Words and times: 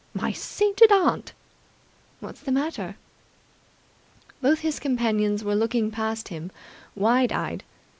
"My 0.15 0.31
sainted 0.31 0.91
aunt!" 0.91 1.33
"What's 2.21 2.39
the 2.41 2.51
matter?" 2.51 2.95
Both 4.41 4.61
his 4.61 4.79
companions 4.79 5.43
were 5.43 5.53
looking 5.53 5.91
past 5.91 6.29
him, 6.29 6.51
wide 6.95 7.31
eyed. 7.31 7.63